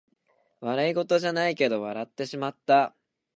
[0.61, 2.95] 笑いごとじゃないけど笑ってしまった